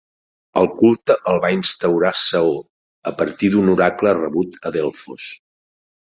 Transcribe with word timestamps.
El 0.59 0.69
culte 0.77 1.17
el 1.31 1.37
va 1.43 1.51
instaurar 1.55 2.11
Saó, 2.21 2.57
a 3.13 3.15
partir 3.21 3.51
d'un 3.57 3.71
oracle 3.75 4.17
rebut 4.23 4.59
a 4.71 4.75
Delfos. 4.81 5.31